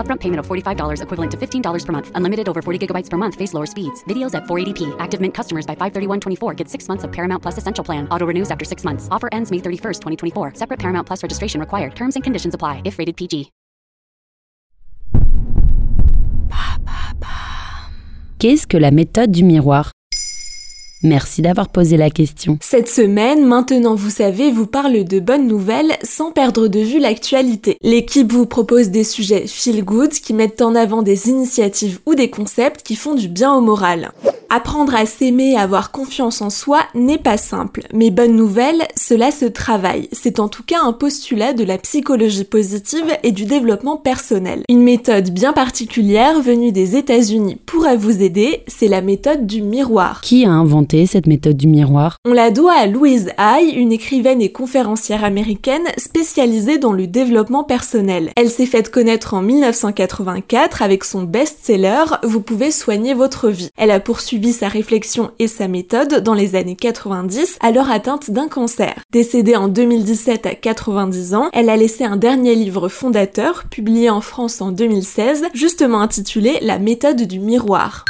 Upfront 0.00 0.20
payment 0.20 0.40
of 0.40 0.46
$45 0.46 1.02
equivalent 1.02 1.30
to 1.32 1.36
$15 1.36 1.84
per 1.84 1.92
month. 1.92 2.10
Unlimited 2.14 2.48
over 2.48 2.62
40 2.62 2.86
gigabytes 2.86 3.10
per 3.10 3.18
month. 3.18 3.34
Face 3.34 3.52
lower 3.52 3.66
speeds. 3.66 4.02
Videos 4.04 4.34
at 4.34 4.44
480p. 4.44 4.96
Active 4.98 5.20
Mint 5.20 5.34
customers 5.34 5.66
by 5.66 5.74
531.24 5.74 6.56
get 6.56 6.66
six 6.66 6.88
months 6.88 7.04
of 7.04 7.12
Paramount 7.12 7.42
Plus 7.42 7.58
Essential 7.58 7.84
Plan. 7.84 8.08
Auto 8.08 8.26
renews 8.26 8.50
after 8.50 8.64
six 8.64 8.82
months. 8.82 9.06
Offer 9.10 9.28
ends 9.32 9.50
May 9.50 9.58
31st, 9.58 10.00
2024. 10.00 10.54
Separate 10.54 10.78
Paramount 10.78 11.06
Plus 11.06 11.22
registration 11.22 11.60
required. 11.60 11.94
Terms 11.94 12.14
and 12.14 12.24
conditions 12.24 12.54
apply 12.54 12.80
if 12.86 12.98
rated 12.98 13.18
PG. 13.18 13.52
Qu'est-ce 18.40 18.66
que 18.66 18.78
la 18.78 18.90
méthode 18.90 19.30
du 19.30 19.44
miroir 19.44 19.90
Merci 21.02 21.40
d'avoir 21.40 21.68
posé 21.68 21.96
la 21.96 22.10
question. 22.10 22.58
Cette 22.60 22.88
semaine, 22.88 23.46
maintenant 23.46 23.94
vous 23.94 24.10
savez, 24.10 24.50
vous 24.50 24.66
parle 24.66 25.04
de 25.04 25.18
bonnes 25.18 25.46
nouvelles 25.46 25.96
sans 26.02 26.30
perdre 26.30 26.68
de 26.68 26.80
vue 26.80 26.98
l'actualité. 26.98 27.76
L'équipe 27.82 28.30
vous 28.30 28.46
propose 28.46 28.90
des 28.90 29.04
sujets 29.04 29.46
feel 29.46 29.82
good 29.82 30.10
qui 30.10 30.34
mettent 30.34 30.60
en 30.60 30.74
avant 30.74 31.02
des 31.02 31.28
initiatives 31.28 32.00
ou 32.04 32.14
des 32.14 32.28
concepts 32.28 32.82
qui 32.82 32.96
font 32.96 33.14
du 33.14 33.28
bien 33.28 33.54
au 33.54 33.60
moral. 33.62 34.12
Apprendre 34.52 34.96
à 34.96 35.06
s'aimer 35.06 35.52
et 35.52 35.56
avoir 35.56 35.92
confiance 35.92 36.42
en 36.42 36.50
soi 36.50 36.80
n'est 36.96 37.18
pas 37.18 37.36
simple, 37.36 37.82
mais 37.94 38.10
bonne 38.10 38.34
nouvelle, 38.34 38.82
cela 38.96 39.30
se 39.30 39.44
travaille. 39.44 40.08
C'est 40.10 40.40
en 40.40 40.48
tout 40.48 40.64
cas 40.64 40.80
un 40.82 40.92
postulat 40.92 41.52
de 41.52 41.62
la 41.62 41.78
psychologie 41.78 42.42
positive 42.42 43.16
et 43.22 43.30
du 43.30 43.44
développement 43.44 43.96
personnel. 43.96 44.64
Une 44.68 44.82
méthode 44.82 45.30
bien 45.30 45.52
particulière 45.52 46.42
venue 46.42 46.72
des 46.72 46.96
États-Unis 46.96 47.58
pourra 47.64 47.94
vous 47.94 48.22
aider, 48.22 48.64
c'est 48.66 48.88
la 48.88 49.02
méthode 49.02 49.46
du 49.46 49.62
miroir. 49.62 50.20
Qui 50.20 50.44
a 50.44 50.50
inventé 50.50 50.89
cette 51.06 51.26
méthode 51.26 51.56
du 51.56 51.68
miroir 51.68 52.16
On 52.26 52.32
la 52.32 52.50
doit 52.50 52.72
à 52.72 52.86
Louise 52.86 53.30
Hay, 53.38 53.70
une 53.70 53.92
écrivaine 53.92 54.42
et 54.42 54.50
conférencière 54.50 55.22
américaine 55.22 55.84
spécialisée 55.96 56.78
dans 56.78 56.92
le 56.92 57.06
développement 57.06 57.62
personnel. 57.62 58.30
Elle 58.36 58.50
s'est 58.50 58.66
faite 58.66 58.90
connaître 58.90 59.34
en 59.34 59.42
1984 59.42 60.82
avec 60.82 61.04
son 61.04 61.22
best-seller 61.22 62.04
Vous 62.24 62.40
pouvez 62.40 62.72
soigner 62.72 63.14
votre 63.14 63.50
vie. 63.50 63.70
Elle 63.76 63.92
a 63.92 64.00
poursuivi 64.00 64.52
sa 64.52 64.66
réflexion 64.66 65.30
et 65.38 65.46
sa 65.46 65.68
méthode 65.68 66.24
dans 66.24 66.34
les 66.34 66.56
années 66.56 66.76
90 66.76 67.58
alors 67.60 67.90
atteinte 67.90 68.30
d'un 68.30 68.48
cancer. 68.48 68.96
Décédée 69.12 69.56
en 69.56 69.68
2017 69.68 70.46
à 70.46 70.54
90 70.56 71.34
ans, 71.34 71.50
elle 71.52 71.70
a 71.70 71.76
laissé 71.76 72.04
un 72.04 72.16
dernier 72.16 72.56
livre 72.56 72.88
fondateur 72.88 73.64
publié 73.70 74.10
en 74.10 74.20
France 74.20 74.60
en 74.60 74.72
2016 74.72 75.44
justement 75.54 76.00
intitulé 76.00 76.58
La 76.62 76.78
méthode 76.78 77.22
du 77.22 77.38
miroir. 77.38 78.04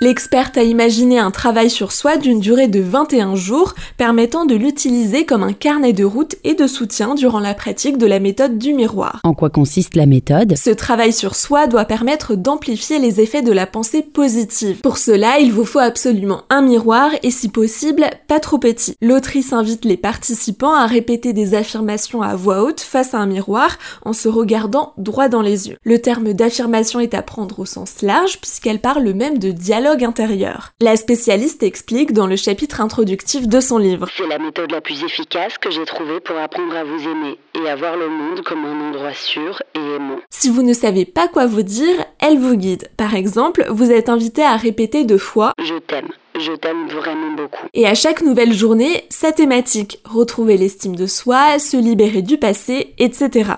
L'experte 0.00 0.58
a 0.58 0.64
imaginé 0.64 1.20
un 1.20 1.30
travail 1.30 1.70
sur 1.70 1.92
soi 1.92 2.16
d'une 2.16 2.40
durée 2.40 2.66
de 2.66 2.80
21 2.80 3.36
jours, 3.36 3.76
permettant 3.96 4.44
de 4.44 4.56
l'utiliser 4.56 5.24
comme 5.24 5.44
un 5.44 5.52
carnet 5.52 5.92
de 5.92 6.02
route 6.02 6.34
et 6.42 6.54
de 6.54 6.66
soutien 6.66 7.14
durant 7.14 7.38
la 7.38 7.54
pratique 7.54 7.96
de 7.96 8.06
la 8.06 8.18
méthode 8.18 8.58
du 8.58 8.74
miroir. 8.74 9.20
En 9.22 9.34
quoi 9.34 9.50
consiste 9.50 9.94
la 9.94 10.06
méthode? 10.06 10.56
Ce 10.56 10.70
travail 10.70 11.12
sur 11.12 11.36
soi 11.36 11.68
doit 11.68 11.84
permettre 11.84 12.34
d'amplifier 12.34 12.98
les 12.98 13.20
effets 13.20 13.42
de 13.42 13.52
la 13.52 13.68
pensée 13.68 14.02
positive. 14.02 14.80
Pour 14.80 14.98
cela, 14.98 15.38
il 15.38 15.52
vous 15.52 15.64
faut 15.64 15.78
absolument 15.78 16.42
un 16.50 16.62
miroir 16.62 17.12
et 17.22 17.30
si 17.30 17.48
possible, 17.48 18.04
pas 18.26 18.40
trop 18.40 18.58
petit. 18.58 18.96
L'autrice 19.00 19.52
invite 19.52 19.84
les 19.84 19.96
participants 19.96 20.74
à 20.74 20.86
répéter 20.86 21.32
des 21.32 21.54
affirmations 21.54 22.20
à 22.20 22.34
voix 22.34 22.64
haute 22.64 22.80
face 22.80 23.14
à 23.14 23.18
un 23.18 23.26
miroir 23.26 23.78
en 24.04 24.12
se 24.12 24.28
regardant 24.28 24.92
droit 24.98 25.28
dans 25.28 25.42
les 25.42 25.68
yeux. 25.68 25.76
Le 25.84 26.00
terme 26.00 26.32
d'affirmation 26.32 26.98
est 26.98 27.14
à 27.14 27.22
prendre 27.22 27.60
au 27.60 27.64
sens 27.64 28.02
large 28.02 28.40
puisqu'elle 28.40 28.80
parle 28.80 29.12
même 29.12 29.38
de 29.38 29.52
dialogue 29.52 29.83
intérieur. 29.86 30.72
La 30.80 30.96
spécialiste 30.96 31.62
explique 31.62 32.12
dans 32.12 32.26
le 32.26 32.36
chapitre 32.36 32.80
introductif 32.80 33.46
de 33.46 33.60
son 33.60 33.78
livre. 33.78 34.08
C'est 34.16 34.26
la 34.26 34.38
méthode 34.38 34.72
la 34.72 34.80
plus 34.80 35.04
efficace 35.04 35.58
que 35.58 35.70
j'ai 35.70 35.84
trouvée 35.84 36.20
pour 36.20 36.36
apprendre 36.38 36.74
à 36.74 36.84
vous 36.84 37.08
aimer 37.08 37.38
et 37.54 37.68
à 37.68 37.76
voir 37.76 37.96
le 37.96 38.08
monde 38.08 38.42
comme 38.42 38.64
un 38.64 38.88
endroit 38.88 39.14
sûr 39.14 39.62
et 39.74 39.96
aimant. 39.96 40.18
Si 40.30 40.50
vous 40.50 40.62
ne 40.62 40.72
savez 40.72 41.04
pas 41.04 41.28
quoi 41.28 41.46
vous 41.46 41.62
dire, 41.62 41.94
elle 42.20 42.38
vous 42.38 42.56
guide. 42.56 42.88
Par 42.96 43.14
exemple, 43.14 43.66
vous 43.70 43.90
êtes 43.90 44.08
invité 44.08 44.42
à 44.42 44.56
répéter 44.56 45.04
deux 45.04 45.18
fois 45.18 45.52
Je 45.58 45.78
t'aime. 45.78 46.08
Je 46.36 46.52
t'aime 46.52 46.88
vraiment 46.88 47.32
beaucoup. 47.36 47.66
Et 47.74 47.86
à 47.86 47.94
chaque 47.94 48.22
nouvelle 48.22 48.52
journée, 48.52 49.04
sa 49.08 49.30
thématique, 49.30 50.00
retrouver 50.04 50.56
l'estime 50.56 50.96
de 50.96 51.06
soi, 51.06 51.60
se 51.60 51.76
libérer 51.76 52.22
du 52.22 52.38
passé, 52.38 52.94
etc. 52.98 53.52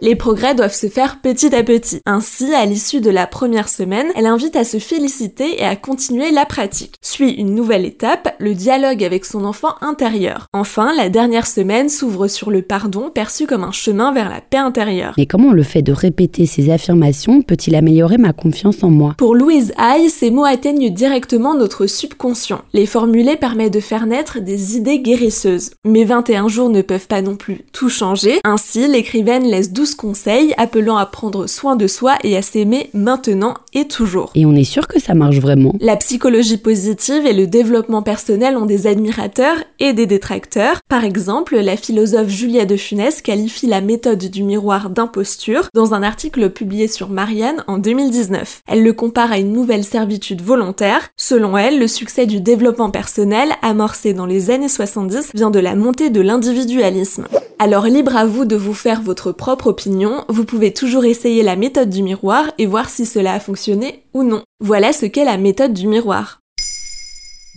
Les 0.00 0.14
progrès 0.14 0.54
doivent 0.54 0.74
se 0.74 0.86
faire 0.86 1.20
petit 1.20 1.54
à 1.54 1.64
petit. 1.64 2.00
Ainsi, 2.06 2.54
à 2.54 2.64
l'issue 2.66 3.00
de 3.00 3.10
la 3.10 3.26
première 3.26 3.68
semaine, 3.68 4.06
elle 4.14 4.26
invite 4.26 4.54
à 4.54 4.62
se 4.62 4.78
féliciter 4.78 5.60
et 5.60 5.64
à 5.64 5.74
continuer 5.74 6.30
la 6.30 6.46
pratique. 6.46 6.94
Suit 7.02 7.32
une 7.32 7.54
nouvelle 7.54 7.84
étape, 7.84 8.36
le 8.38 8.54
dialogue 8.54 9.02
avec 9.02 9.24
son 9.24 9.44
enfant 9.44 9.74
intérieur. 9.80 10.46
Enfin, 10.52 10.94
la 10.94 11.08
dernière 11.08 11.48
semaine 11.48 11.88
s'ouvre 11.88 12.28
sur 12.28 12.50
le 12.50 12.62
pardon 12.62 13.10
perçu 13.10 13.46
comme 13.46 13.64
un 13.64 13.72
chemin 13.72 14.12
vers 14.12 14.28
la 14.28 14.40
paix 14.40 14.58
intérieure. 14.58 15.14
Mais 15.18 15.26
comment 15.26 15.52
le 15.52 15.64
fait 15.64 15.82
de 15.82 15.92
répéter 15.92 16.46
ces 16.46 16.70
affirmations 16.70 17.42
peut-il 17.42 17.74
améliorer 17.74 18.18
ma 18.18 18.32
confiance 18.32 18.84
en 18.84 18.90
moi? 18.90 19.14
Pour 19.18 19.34
Louise 19.34 19.72
Hay, 19.78 20.10
ces 20.10 20.30
mots 20.30 20.44
atteignent 20.44 20.90
directement 20.90 21.54
notre 21.54 21.86
subconscient. 21.86 22.62
Les 22.72 22.86
formuler 22.86 23.36
permet 23.36 23.70
de 23.70 23.80
faire 23.80 24.06
naître 24.06 24.38
des 24.38 24.76
idées 24.76 25.00
guérisseuses. 25.00 25.70
Mais 25.84 26.04
21 26.04 26.46
jours 26.46 26.70
ne 26.70 26.82
peuvent 26.82 27.08
pas 27.08 27.22
non 27.22 27.34
plus 27.34 27.62
tout 27.72 27.88
changer. 27.88 28.38
Ainsi, 28.44 28.86
l'écrivaine 28.86 29.44
laisse 29.44 29.67
12 29.72 29.94
conseils 29.94 30.54
appelant 30.56 30.96
à 30.96 31.06
prendre 31.06 31.46
soin 31.46 31.76
de 31.76 31.86
soi 31.86 32.16
et 32.24 32.36
à 32.36 32.42
s'aimer 32.42 32.90
maintenant 32.94 33.54
et 33.78 33.88
toujours. 33.88 34.30
Et 34.34 34.44
on 34.46 34.54
est 34.54 34.64
sûr 34.64 34.86
que 34.86 35.00
ça 35.00 35.14
marche 35.14 35.38
vraiment 35.38 35.74
La 35.80 35.96
psychologie 35.96 36.58
positive 36.58 37.26
et 37.26 37.32
le 37.32 37.46
développement 37.46 38.02
personnel 38.02 38.56
ont 38.56 38.66
des 38.66 38.86
admirateurs 38.86 39.56
et 39.78 39.92
des 39.92 40.06
détracteurs. 40.06 40.80
Par 40.88 41.04
exemple, 41.04 41.56
la 41.56 41.76
philosophe 41.76 42.28
Julia 42.28 42.64
de 42.64 42.76
Funès 42.76 43.22
qualifie 43.22 43.66
la 43.66 43.80
méthode 43.80 44.24
du 44.30 44.42
miroir 44.42 44.90
d'imposture 44.90 45.68
dans 45.74 45.94
un 45.94 46.02
article 46.02 46.50
publié 46.50 46.88
sur 46.88 47.08
Marianne 47.08 47.62
en 47.66 47.78
2019. 47.78 48.62
Elle 48.66 48.82
le 48.82 48.92
compare 48.92 49.32
à 49.32 49.38
une 49.38 49.52
nouvelle 49.52 49.84
servitude 49.84 50.42
volontaire. 50.42 51.10
Selon 51.16 51.56
elle, 51.56 51.78
le 51.78 51.86
succès 51.86 52.26
du 52.26 52.40
développement 52.40 52.90
personnel 52.90 53.50
amorcé 53.62 54.12
dans 54.12 54.26
les 54.26 54.50
années 54.50 54.68
70 54.68 55.30
vient 55.34 55.50
de 55.50 55.60
la 55.60 55.74
montée 55.74 56.10
de 56.10 56.20
l'individualisme. 56.20 57.26
Alors 57.60 57.86
libre 57.86 58.16
à 58.16 58.24
vous 58.24 58.44
de 58.44 58.54
vous 58.54 58.74
faire 58.74 59.02
votre 59.02 59.32
propre 59.32 59.66
opinion, 59.68 60.24
vous 60.28 60.44
pouvez 60.44 60.72
toujours 60.72 61.04
essayer 61.04 61.42
la 61.42 61.56
méthode 61.56 61.90
du 61.90 62.04
miroir 62.04 62.44
et 62.58 62.66
voir 62.66 62.88
si 62.88 63.04
cela 63.04 63.32
a 63.32 63.40
fonctionné 63.40 63.67
ou 64.14 64.22
non. 64.22 64.42
Voilà 64.60 64.92
ce 64.92 65.06
qu'est 65.06 65.24
la 65.24 65.38
méthode 65.38 65.72
du 65.72 65.86
miroir. 65.86 66.40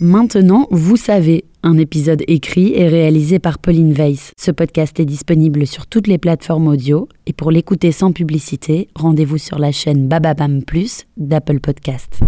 Maintenant, 0.00 0.66
vous 0.70 0.96
savez, 0.96 1.44
un 1.62 1.78
épisode 1.78 2.22
écrit 2.26 2.72
et 2.74 2.88
réalisé 2.88 3.38
par 3.38 3.58
Pauline 3.58 3.92
Weiss. 3.92 4.32
Ce 4.36 4.50
podcast 4.50 4.98
est 4.98 5.04
disponible 5.04 5.66
sur 5.66 5.86
toutes 5.86 6.08
les 6.08 6.18
plateformes 6.18 6.66
audio 6.66 7.08
et 7.26 7.32
pour 7.32 7.50
l'écouter 7.50 7.92
sans 7.92 8.12
publicité, 8.12 8.88
rendez-vous 8.96 9.38
sur 9.38 9.58
la 9.58 9.70
chaîne 9.70 10.08
Bababam 10.08 10.64
Plus 10.64 11.06
d'Apple 11.16 11.60
Podcast. 11.60 12.20